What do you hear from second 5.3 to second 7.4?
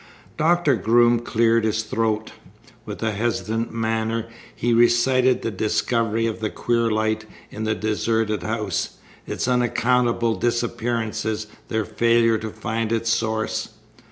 the discovery of the queer light